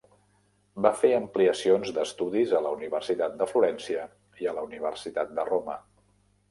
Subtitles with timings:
[0.85, 4.09] Va fer ampliacions d'estudis a la Universitat de Florència
[4.45, 5.81] i a la Universitat de Roma.